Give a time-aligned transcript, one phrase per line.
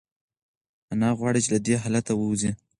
[0.93, 2.51] انا غواړي چې له دې حالته ووځي.